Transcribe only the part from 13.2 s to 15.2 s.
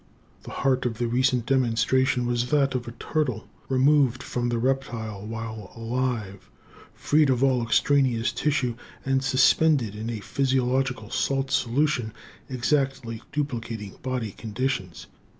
duplicating body conditions.